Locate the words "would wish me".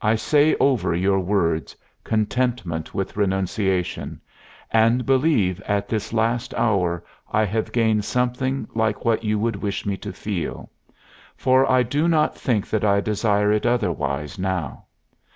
9.38-9.96